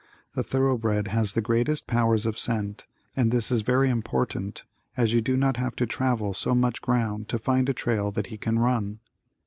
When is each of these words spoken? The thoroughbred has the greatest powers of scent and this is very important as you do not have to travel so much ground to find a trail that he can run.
The 0.33 0.41
thoroughbred 0.41 1.09
has 1.09 1.33
the 1.33 1.43
greatest 1.43 1.85
powers 1.85 2.25
of 2.25 2.35
scent 2.39 2.87
and 3.15 3.31
this 3.31 3.51
is 3.51 3.61
very 3.61 3.87
important 3.87 4.63
as 4.97 5.13
you 5.13 5.21
do 5.21 5.37
not 5.37 5.57
have 5.57 5.75
to 5.75 5.85
travel 5.85 6.33
so 6.33 6.55
much 6.55 6.81
ground 6.81 7.29
to 7.29 7.37
find 7.37 7.69
a 7.69 7.73
trail 7.75 8.09
that 8.13 8.25
he 8.33 8.37
can 8.39 8.57
run. 8.57 8.99